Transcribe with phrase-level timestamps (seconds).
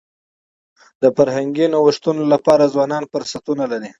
[1.01, 3.89] د فرهنګي نوښتونو لپاره ځوانان فرصتونه لري.